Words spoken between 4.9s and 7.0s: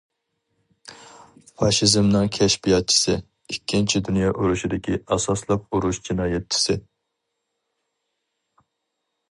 ئاساسلىق ئۇرۇش جىنايەتچىسى.